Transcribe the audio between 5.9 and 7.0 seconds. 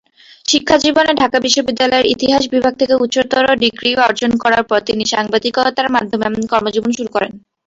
মাধ্যমে কর্মজীবন